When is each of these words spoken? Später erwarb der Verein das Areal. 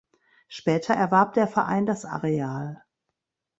Später 0.47 0.95
erwarb 0.95 1.35
der 1.35 1.45
Verein 1.47 1.85
das 1.85 2.05
Areal. 2.05 2.83